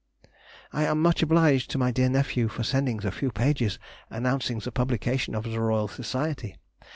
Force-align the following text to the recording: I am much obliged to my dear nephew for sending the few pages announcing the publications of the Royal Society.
I 0.73 0.85
am 0.85 0.99
much 0.99 1.21
obliged 1.21 1.69
to 1.69 1.77
my 1.77 1.91
dear 1.91 2.09
nephew 2.09 2.47
for 2.47 2.63
sending 2.63 2.97
the 2.97 3.11
few 3.11 3.29
pages 3.31 3.77
announcing 4.09 4.57
the 4.57 4.71
publications 4.71 5.37
of 5.37 5.43
the 5.43 5.59
Royal 5.61 5.87
Society. 5.87 6.55